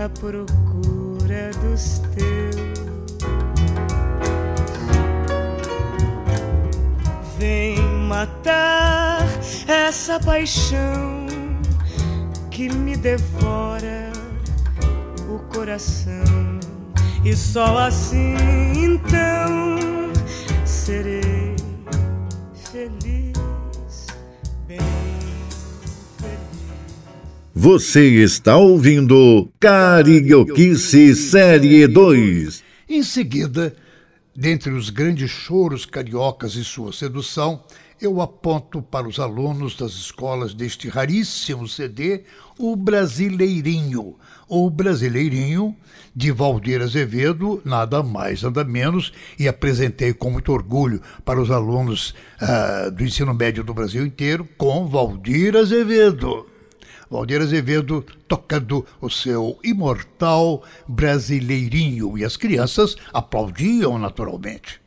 à 0.00 0.08
procura 0.08 1.50
dos 1.62 2.00
teus. 2.14 2.80
Vem 7.38 7.78
matar 8.08 9.20
essa 9.68 10.18
paixão 10.20 11.26
que 12.50 12.68
me 12.70 12.96
devora 12.96 14.10
o 15.28 15.38
coração, 15.52 16.60
e 17.24 17.36
só 17.36 17.78
assim 17.78 18.36
então 18.76 19.78
serei 20.64 21.56
feliz. 22.54 23.29
Você 27.62 28.22
está 28.22 28.56
ouvindo 28.56 29.52
Carioquice 29.60 31.14
Série 31.14 31.86
2. 31.86 32.64
Em 32.88 33.02
seguida, 33.02 33.76
dentre 34.34 34.72
os 34.72 34.88
grandes 34.88 35.30
choros 35.30 35.84
cariocas 35.84 36.54
e 36.54 36.64
sua 36.64 36.90
sedução, 36.90 37.62
eu 38.00 38.22
aponto 38.22 38.80
para 38.80 39.06
os 39.06 39.18
alunos 39.18 39.76
das 39.76 39.92
escolas 39.92 40.54
deste 40.54 40.88
raríssimo 40.88 41.68
CD 41.68 42.22
o 42.58 42.74
Brasileirinho. 42.74 44.16
O 44.48 44.70
Brasileirinho, 44.70 45.76
de 46.16 46.32
Valdir 46.32 46.80
Azevedo, 46.80 47.60
nada 47.62 48.02
mais, 48.02 48.42
nada 48.42 48.64
menos, 48.64 49.12
e 49.38 49.46
apresentei 49.46 50.14
com 50.14 50.30
muito 50.30 50.50
orgulho 50.50 51.02
para 51.26 51.38
os 51.38 51.50
alunos 51.50 52.14
uh, 52.40 52.90
do 52.90 53.04
ensino 53.04 53.34
médio 53.34 53.62
do 53.62 53.74
Brasil 53.74 54.06
inteiro 54.06 54.48
com 54.56 54.88
Valdir 54.88 55.54
Azevedo. 55.56 56.49
Valdir 57.10 57.42
Azevedo 57.42 58.06
tocando 58.28 58.86
o 59.00 59.10
seu 59.10 59.58
imortal 59.64 60.62
brasileirinho 60.86 62.16
e 62.16 62.24
as 62.24 62.36
crianças 62.36 62.96
aplaudiam 63.12 63.98
naturalmente. 63.98 64.79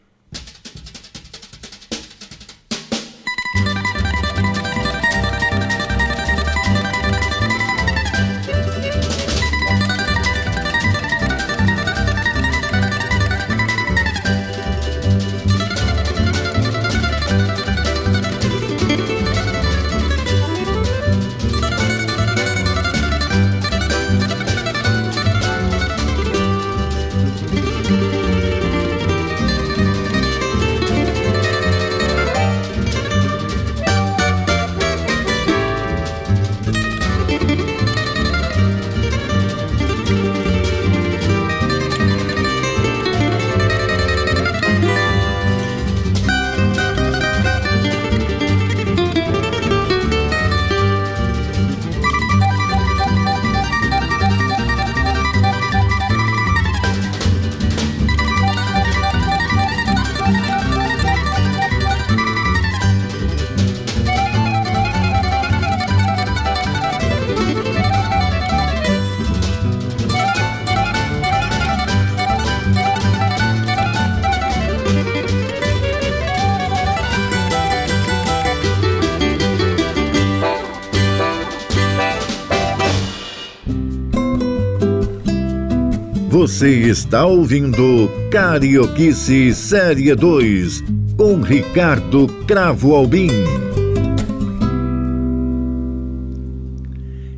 Você 86.33 86.89
está 86.89 87.27
ouvindo 87.27 88.09
Carioquice 88.31 89.53
Série 89.53 90.15
2 90.15 90.81
com 91.15 91.39
Ricardo 91.39 92.27
Cravo 92.47 92.95
Albim. 92.95 93.29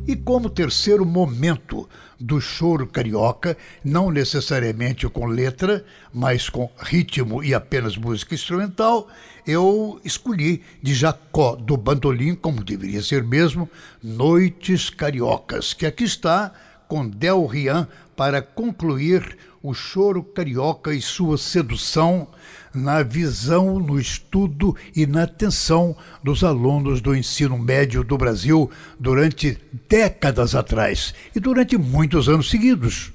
E 0.06 0.16
como 0.16 0.48
terceiro 0.48 1.04
momento 1.04 1.86
do 2.18 2.40
choro 2.40 2.86
carioca, 2.86 3.54
não 3.84 4.10
necessariamente 4.10 5.06
com 5.10 5.26
letra, 5.26 5.84
mas 6.10 6.48
com 6.48 6.70
ritmo 6.78 7.44
e 7.44 7.52
apenas 7.52 7.98
música 7.98 8.34
instrumental, 8.34 9.08
eu 9.46 10.00
escolhi 10.06 10.62
de 10.82 10.94
Jacó 10.94 11.54
do 11.54 11.76
Bandolim, 11.76 12.34
como 12.34 12.64
deveria 12.64 13.02
ser 13.02 13.22
mesmo, 13.22 13.68
Noites 14.02 14.88
Cariocas, 14.88 15.74
que 15.74 15.84
aqui 15.84 16.04
está 16.04 16.50
com 16.88 17.06
Del 17.06 17.44
Rian 17.46 17.88
para 18.16 18.40
concluir 18.40 19.36
o 19.62 19.74
choro 19.74 20.22
carioca 20.22 20.94
e 20.94 21.02
sua 21.02 21.36
sedução 21.36 22.28
na 22.72 23.02
visão, 23.02 23.78
no 23.78 23.98
estudo 23.98 24.76
e 24.94 25.06
na 25.06 25.24
atenção 25.24 25.96
dos 26.22 26.44
alunos 26.44 27.00
do 27.00 27.14
ensino 27.14 27.58
médio 27.58 28.04
do 28.04 28.16
Brasil 28.16 28.70
durante 28.98 29.58
décadas 29.88 30.54
atrás 30.54 31.14
e 31.34 31.40
durante 31.40 31.76
muitos 31.76 32.28
anos 32.28 32.48
seguidos. 32.48 33.12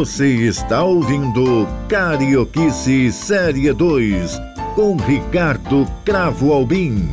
Você 0.00 0.46
está 0.46 0.82
ouvindo 0.82 1.68
Carioquice 1.86 3.12
Série 3.12 3.70
2 3.70 4.32
com 4.74 4.96
Ricardo 4.96 5.86
Cravo 6.06 6.54
Albim. 6.54 7.06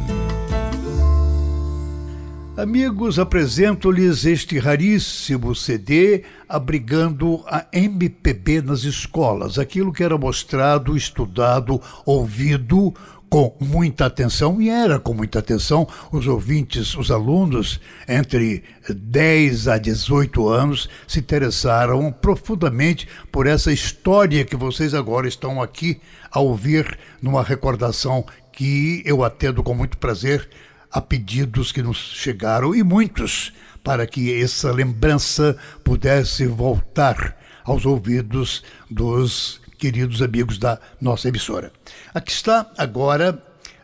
Amigos, 2.55 3.19
apresento-lhes 3.19 4.23
este 4.23 4.57
raríssimo 4.57 5.53
CD 5.53 6.23
abrigando 6.47 7.43
a 7.47 7.65
MPB 7.73 8.61
nas 8.61 8.85
escolas, 8.85 9.59
aquilo 9.59 9.91
que 9.91 10.01
era 10.01 10.17
mostrado, 10.17 10.95
estudado, 10.95 11.81
ouvido 12.05 12.93
com 13.29 13.55
muita 13.59 14.05
atenção, 14.05 14.61
e 14.61 14.69
era 14.69 14.99
com 14.99 15.13
muita 15.13 15.39
atenção, 15.39 15.87
os 16.11 16.27
ouvintes, 16.27 16.95
os 16.95 17.11
alunos 17.11 17.79
entre 18.07 18.63
10 18.89 19.67
a 19.67 19.77
18 19.77 20.47
anos 20.47 20.89
se 21.07 21.19
interessaram 21.19 22.11
profundamente 22.11 23.07
por 23.31 23.47
essa 23.47 23.71
história 23.71 24.45
que 24.45 24.55
vocês 24.55 24.93
agora 24.93 25.27
estão 25.27 25.61
aqui 25.61 25.99
a 26.31 26.39
ouvir 26.39 26.97
numa 27.21 27.43
recordação 27.43 28.25
que 28.51 29.03
eu 29.05 29.23
atendo 29.23 29.61
com 29.61 29.73
muito 29.73 29.97
prazer 29.97 30.49
a 30.91 31.01
pedidos 31.01 31.71
que 31.71 31.83
nos 31.83 31.97
chegaram 31.97 32.73
e 32.73 32.81
muitos 32.81 33.53
para 33.83 34.07
que 34.07 34.41
essa 34.41 34.71
lembrança 34.71 35.57
pudesse 35.83 36.47
voltar 36.47 37.37
aos 37.63 37.85
ouvidos 37.85 38.63
dos 38.89 39.61
queridos 39.77 40.21
amigos 40.21 40.57
da 40.57 40.79
nossa 40.99 41.29
emissora. 41.29 41.71
Aqui 42.13 42.31
está 42.31 42.71
agora 42.77 43.41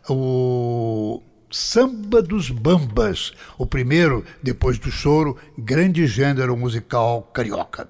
o 0.09 1.21
Samba 1.51 2.21
dos 2.21 2.49
Bambas, 2.49 3.31
o 3.59 3.65
primeiro, 3.67 4.25
depois 4.41 4.79
do 4.79 4.89
choro, 4.89 5.37
grande 5.57 6.07
gênero 6.07 6.57
musical 6.57 7.29
carioca. 7.33 7.87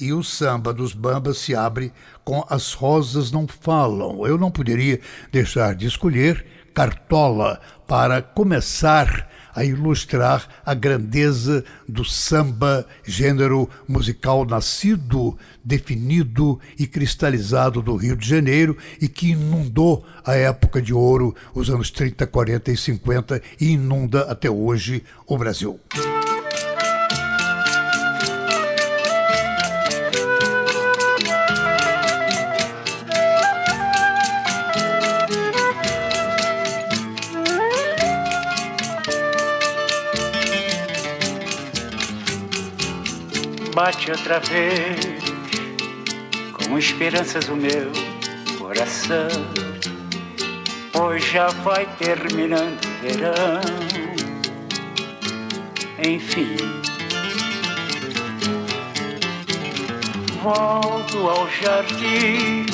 E 0.00 0.12
o 0.12 0.24
samba 0.24 0.72
dos 0.72 0.94
bambas 0.94 1.36
se 1.38 1.54
abre 1.54 1.92
com 2.24 2.44
As 2.48 2.72
Rosas 2.72 3.30
Não 3.30 3.46
Falam. 3.46 4.26
Eu 4.26 4.38
não 4.38 4.50
poderia 4.50 4.98
deixar 5.30 5.74
de 5.74 5.86
escolher 5.86 6.44
Cartola 6.74 7.60
para 7.86 8.22
começar 8.22 9.30
a 9.54 9.64
ilustrar 9.64 10.48
a 10.64 10.74
grandeza 10.74 11.64
do 11.88 12.04
samba, 12.04 12.86
gênero 13.04 13.68
musical 13.86 14.44
nascido, 14.44 15.36
definido 15.64 16.58
e 16.78 16.86
cristalizado 16.86 17.82
do 17.82 17.96
Rio 17.96 18.16
de 18.16 18.28
Janeiro 18.28 18.76
e 19.00 19.08
que 19.08 19.30
inundou 19.30 20.04
a 20.24 20.34
época 20.34 20.80
de 20.80 20.94
ouro, 20.94 21.34
os 21.54 21.70
anos 21.70 21.90
30, 21.90 22.26
40 22.26 22.72
e 22.72 22.76
50 22.76 23.42
e 23.60 23.70
inunda 23.70 24.22
até 24.22 24.50
hoje 24.50 25.04
o 25.26 25.36
Brasil. 25.36 25.78
Outra 44.12 44.38
vez, 44.40 45.22
com 46.52 46.78
esperanças 46.78 47.48
o 47.48 47.56
meu 47.56 47.90
coração. 48.58 49.28
Pois 50.92 51.24
já 51.24 51.48
vai 51.48 51.86
terminando 51.98 52.78
o 52.84 53.00
verão. 53.00 53.60
Enfim, 56.06 56.56
volto 60.42 61.28
ao 61.28 61.48
jardim 61.50 62.66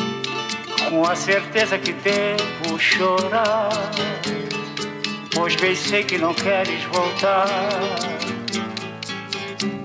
com 0.89 1.05
a 1.05 1.15
certeza 1.15 1.79
que 1.79 1.93
devo 1.93 2.79
chorar 2.79 3.69
Pois 5.39 5.55
bem 5.55 5.75
sei 5.77 6.03
que 6.03 6.19
não 6.19 6.35
queres 6.35 6.83
voltar 6.85 7.47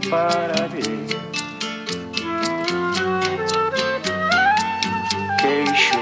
para 0.10 0.68
mim. 0.70 1.03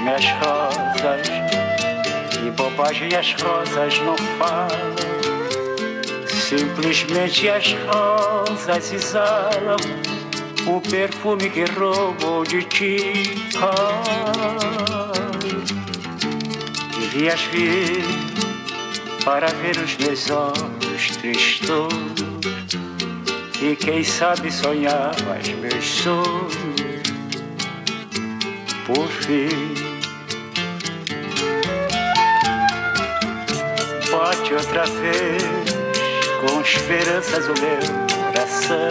Queixo-me 0.01 0.09
as 0.09 0.25
rosas 0.31 1.27
e 2.45 2.51
bobagem 2.51 3.15
as 3.15 3.33
rosas 3.33 3.99
não 3.99 4.17
falam. 4.37 4.95
Simplesmente 6.27 7.47
as 7.49 7.73
rosas 7.85 8.93
exalam 8.93 9.77
o 10.67 10.81
perfume 10.81 11.49
que 11.49 11.65
roubou 11.65 12.43
de 12.43 12.63
ti. 12.63 13.13
Devias 16.99 17.41
vir 17.51 18.03
para 19.23 19.47
ver 19.47 19.77
os 19.77 19.97
meus 19.97 20.29
olhos 20.31 21.17
tristos 21.17 21.93
e 23.61 23.75
quem 23.75 24.03
sabe 24.03 24.51
sonhar 24.51 25.11
mais 25.27 25.47
meus 25.49 25.85
sonhos 25.85 27.01
por 28.85 29.07
fim. 29.07 29.80
Bate 34.41 34.53
outra 34.55 34.85
vez 34.85 35.43
com 36.41 36.61
esperanças 36.61 37.45
o 37.45 37.53
meu 37.61 37.77
coração, 38.25 38.89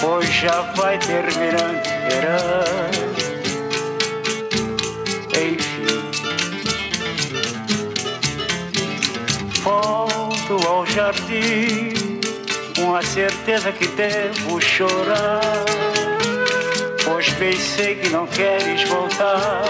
pois 0.00 0.28
já 0.28 0.60
vai 0.76 0.96
terminando 0.98 1.82
verão. 2.08 2.88
Enfim, 5.34 5.86
volto 9.62 10.66
ao 10.68 10.86
jardim 10.86 12.20
com 12.76 12.94
a 12.94 13.02
certeza 13.02 13.72
que 13.72 13.88
devo 13.88 14.60
chorar, 14.60 15.64
pois 17.04 17.28
pensei 17.30 17.96
que 17.96 18.08
não 18.10 18.26
queres 18.28 18.88
voltar 18.88 19.64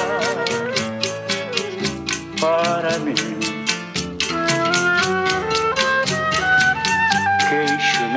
para 2.39 2.99
mim. 2.99 3.38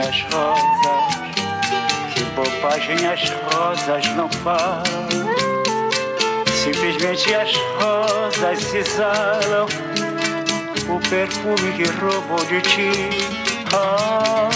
As 0.07 0.21
rosas, 0.33 1.33
que 2.13 2.23
bobagem 2.35 3.05
as 3.07 3.29
rosas 3.53 4.07
não 4.15 4.27
falam. 4.29 4.83
Simplesmente 6.63 7.33
as 7.35 7.51
rosas 7.79 8.59
se 8.63 8.77
exalam 8.77 9.67
o 10.89 10.99
perfume 11.09 11.71
que 11.73 11.83
roubou 11.99 12.43
de 12.45 12.61
ti. 12.61 12.91
Ah, 13.73 14.49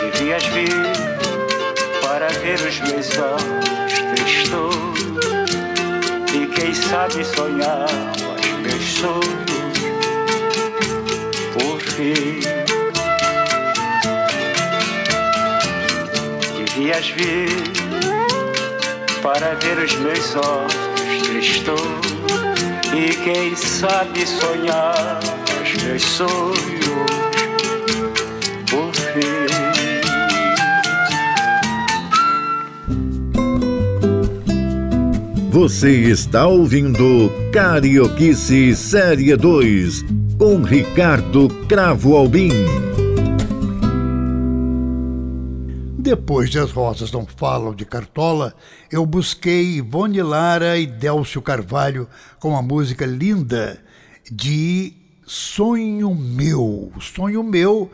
devias 0.00 0.44
vir 0.46 0.68
para 2.02 2.28
ver 2.40 2.60
os 2.60 2.80
meus 2.80 3.18
olhos 3.18 3.98
tristos 4.14 4.98
e 6.34 6.46
quem 6.46 6.74
sabe 6.74 7.24
sonhar 7.24 7.86
os 8.36 8.50
meus 8.60 8.84
sonhos 8.84 9.38
por 11.54 11.80
fim. 11.80 12.57
Devias 16.88 17.08
vir 17.10 17.50
para 19.20 19.54
ver 19.56 19.76
os 19.76 19.94
meus 19.96 20.36
olhos 20.36 21.28
tristos 21.28 21.82
e 22.96 23.14
quem 23.24 23.54
sabe 23.54 24.26
sonhar 24.26 25.20
os 25.62 25.82
meus 25.82 26.02
sonhos 26.02 26.56
por 28.70 28.94
fim. 28.94 29.48
Você 35.50 35.90
está 35.90 36.46
ouvindo 36.46 37.30
Carioquice 37.52 38.74
Série 38.74 39.36
2 39.36 40.06
com 40.38 40.62
Ricardo 40.62 41.50
Cravo 41.68 42.16
Albim. 42.16 42.97
Depois 46.08 46.48
de 46.48 46.58
As 46.58 46.70
Rosas 46.70 47.12
Não 47.12 47.26
Falam 47.26 47.74
de 47.74 47.84
Cartola, 47.84 48.54
eu 48.90 49.04
busquei 49.04 49.74
Ivone 49.74 50.22
Lara 50.22 50.78
e 50.78 50.86
Délcio 50.86 51.42
Carvalho 51.42 52.08
com 52.40 52.56
a 52.56 52.62
música 52.62 53.04
linda 53.04 53.78
de 54.32 54.94
Sonho 55.26 56.14
Meu. 56.14 56.90
Sonho 56.98 57.42
Meu, 57.42 57.92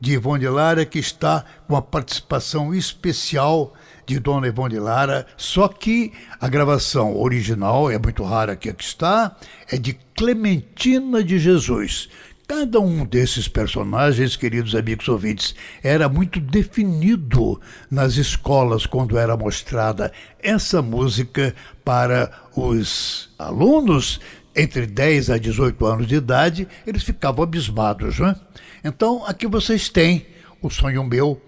de 0.00 0.12
Ivone 0.12 0.46
Lara, 0.46 0.86
que 0.86 1.00
está 1.00 1.44
com 1.66 1.74
a 1.74 1.82
participação 1.82 2.72
especial 2.72 3.74
de 4.06 4.20
Dona 4.20 4.46
Ivone 4.46 4.78
Lara, 4.78 5.26
só 5.36 5.66
que 5.66 6.12
a 6.40 6.48
gravação 6.48 7.20
original 7.20 7.90
é 7.90 7.98
muito 7.98 8.22
rara 8.22 8.54
que 8.54 8.68
aqui 8.68 8.84
está, 8.84 9.36
é 9.68 9.76
de 9.76 9.94
Clementina 10.14 11.24
de 11.24 11.36
Jesus. 11.36 12.08
Cada 12.46 12.78
um 12.78 13.04
desses 13.04 13.48
personagens, 13.48 14.36
queridos 14.36 14.76
amigos 14.76 15.08
ouvintes, 15.08 15.54
era 15.82 16.08
muito 16.08 16.38
definido 16.38 17.60
nas 17.90 18.16
escolas 18.16 18.86
quando 18.86 19.18
era 19.18 19.36
mostrada 19.36 20.12
essa 20.40 20.80
música 20.80 21.52
para 21.84 22.30
os 22.54 23.34
alunos 23.36 24.20
entre 24.54 24.86
10 24.86 25.30
a 25.30 25.38
18 25.38 25.84
anos 25.84 26.06
de 26.06 26.14
idade, 26.14 26.68
eles 26.86 27.02
ficavam 27.02 27.42
abismados, 27.42 28.18
não 28.18 28.28
é? 28.28 28.36
Então, 28.82 29.26
aqui 29.26 29.46
vocês 29.46 29.88
têm 29.88 30.24
o 30.62 30.70
sonho 30.70 31.04
meu 31.04 31.42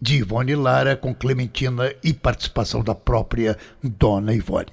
de 0.00 0.16
Ivone 0.16 0.54
Lara 0.54 0.94
com 0.94 1.14
Clementina 1.14 1.92
e 2.02 2.12
participação 2.12 2.84
da 2.84 2.94
própria 2.94 3.56
Dona 3.82 4.34
Ivone. 4.34 4.72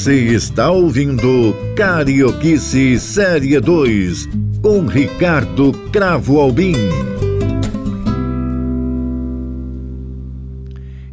Você 0.00 0.28
está 0.28 0.70
ouvindo 0.70 1.54
Carioquice 1.76 2.98
Série 2.98 3.60
2 3.60 4.30
com 4.62 4.86
Ricardo 4.86 5.74
Cravo 5.92 6.40
Albim. 6.40 6.72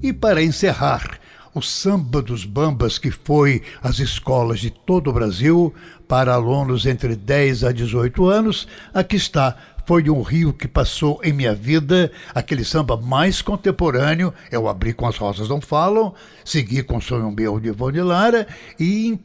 E 0.01 0.13
para 0.13 0.41
encerrar, 0.41 1.19
o 1.53 1.61
Samba 1.61 2.21
dos 2.21 2.45
Bambas, 2.45 2.97
que 2.97 3.11
foi 3.11 3.61
às 3.83 3.99
escolas 3.99 4.61
de 4.61 4.69
todo 4.69 5.09
o 5.09 5.13
Brasil 5.13 5.73
para 6.07 6.33
alunos 6.33 6.85
entre 6.85 7.13
10 7.13 7.65
a 7.65 7.73
18 7.73 8.25
anos, 8.25 8.69
aqui 8.93 9.17
está 9.17 9.57
foi 9.88 10.09
um 10.09 10.21
rio 10.21 10.51
que 10.51 10.67
passou 10.67 11.21
em 11.23 11.31
minha 11.31 11.55
vida, 11.55 12.11
aquele 12.35 12.65
samba 12.65 12.97
mais 12.97 13.41
contemporâneo. 13.41 14.33
Eu 14.51 14.67
abri 14.67 14.91
com 14.91 15.07
As 15.07 15.15
Rosas 15.15 15.47
Não 15.47 15.61
Falam, 15.61 16.13
segui 16.43 16.83
com 16.83 16.99
Sonho 16.99 17.31
Meu 17.31 17.57
de 17.57 17.69
Ivone 17.69 18.01
Lara 18.01 18.45
e 18.77 19.17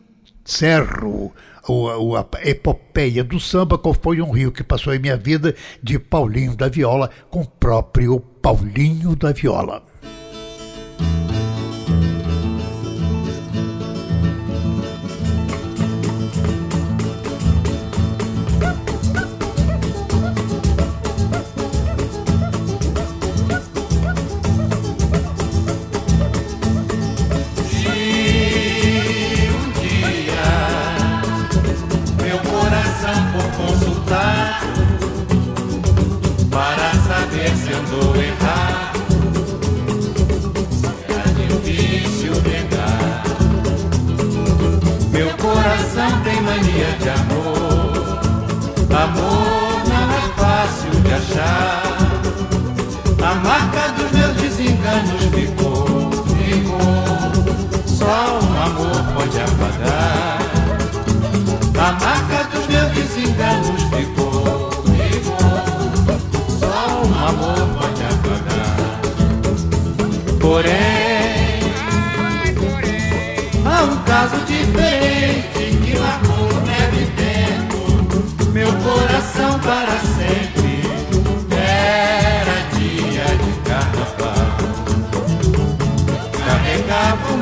encerro 0.47 1.33
o, 1.67 2.17
a 2.17 2.25
epopeia 2.45 3.25
do 3.25 3.41
samba, 3.41 3.77
qual 3.77 3.93
foi 3.93 4.23
um 4.23 4.31
rio 4.31 4.53
que 4.53 4.63
passou 4.63 4.95
em 4.95 5.01
minha 5.01 5.17
vida, 5.17 5.53
de 5.83 5.99
Paulinho 5.99 6.55
da 6.55 6.69
Viola, 6.69 7.11
com 7.29 7.41
o 7.41 7.47
próprio 7.47 8.21
Paulinho 8.21 9.17
da 9.17 9.33
Viola. 9.33 9.83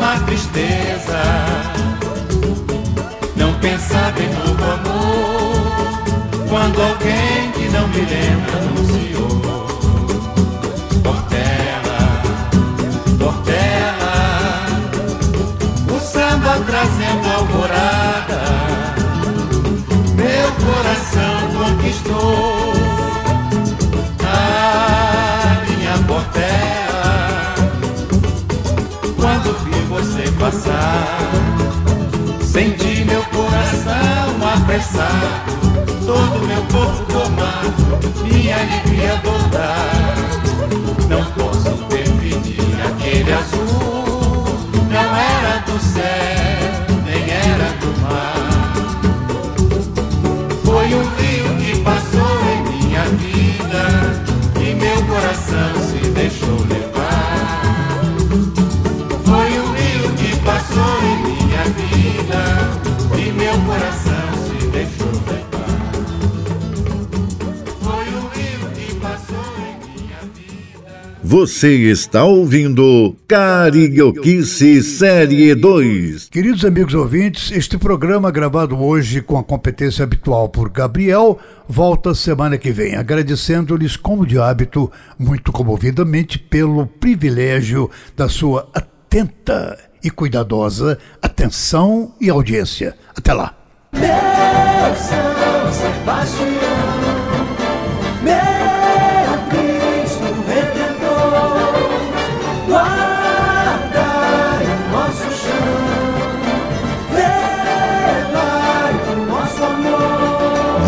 uma 0.01 0.19
tristeza. 0.21 1.21
Não 3.37 3.53
pensar 3.61 4.13
bem 4.13 4.31
no 4.31 4.65
amor 4.65 6.01
quando 6.49 6.81
alguém 6.81 7.53
que 7.53 7.69
não 7.69 7.87
me 7.89 8.01
lembra 8.01 8.57
anunciou. 8.63 9.41
Portela, 11.03 12.01
Portela, 13.19 14.17
o 15.95 16.01
samba 16.01 16.59
trazendo 16.67 17.29
alvorada. 17.37 18.41
Meu 20.17 20.51
coração 20.65 21.41
conquistou. 21.59 22.50
Senti 32.43 33.05
meu 33.05 33.23
coração 33.25 34.49
apressado, 34.55 35.53
todo 36.05 36.47
meu 36.47 36.63
corpo 36.65 37.05
tomado, 37.13 38.25
minha 38.25 38.57
alegria 38.57 39.21
voltar. 39.23 40.15
Não 41.09 41.25
posso 41.33 41.71
definir 41.89 42.77
aquele 42.87 43.33
azul, 43.33 44.45
não 44.91 45.17
era 45.17 45.59
do 45.67 45.79
céu, 45.79 46.87
nem 47.05 47.31
era 47.31 47.73
do 47.81 47.91
mar. 48.03 48.73
Foi 50.65 50.87
um 50.95 51.05
rio 51.17 51.57
que 51.59 51.81
passou 51.83 52.41
em 52.53 52.63
minha 52.73 53.05
vida 53.05 53.85
e 54.61 54.75
meu 54.75 55.05
coração 55.07 55.73
se 55.89 56.09
deixou 56.11 56.59
levar. 56.69 56.80
Você 71.31 71.77
está 71.89 72.25
ouvindo 72.25 73.15
Carioquice 73.29 74.83
Série 74.83 75.55
2. 75.55 76.29
Queridos 76.29 76.65
amigos 76.65 76.93
ouvintes, 76.93 77.53
este 77.53 77.79
programa 77.79 78.33
gravado 78.33 78.77
hoje 78.77 79.23
com 79.23 79.39
a 79.39 79.45
competência 79.45 80.03
habitual 80.03 80.49
por 80.49 80.69
Gabriel 80.69 81.39
volta 81.69 82.17
semana 82.17 82.59
que 82.59 82.73
vem, 82.73 82.97
agradecendo-lhes, 82.97 83.97
como 83.97 84.27
de 84.27 84.41
hábito, 84.41 84.91
muito 85.17 85.53
comovidamente 85.53 86.37
pelo 86.37 86.85
privilégio 86.85 87.89
da 88.17 88.29
sua 88.29 88.69
atenta 88.75 89.79
e 90.03 90.11
cuidadosa 90.11 90.99
atenção 91.23 92.13
e 92.21 92.29
audiência. 92.29 92.97
Até 93.17 93.33
lá. 93.33 93.55
Meu 93.93 94.03
São 94.97 95.73
Sebastião. 95.73 96.90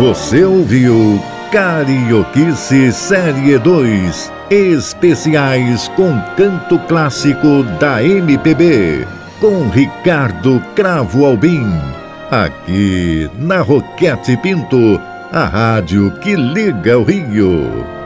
Você 0.03 0.43
ouviu 0.43 1.23
Carioquice 1.53 2.91
Série 2.91 3.57
2 3.57 4.33
Especiais 4.51 5.87
com 5.95 6.21
canto 6.37 6.77
clássico 6.89 7.63
da 7.79 8.03
MPB 8.03 9.07
com 9.41 9.69
Ricardo 9.69 10.61
Cravo 10.75 11.25
Albim. 11.25 11.69
Aqui 12.33 13.31
na 13.39 13.61
Roquete 13.61 14.37
Pinto, 14.39 15.01
a 15.31 15.45
rádio 15.45 16.11
que 16.19 16.35
liga 16.35 16.99
o 16.99 17.05
Rio. 17.05 18.02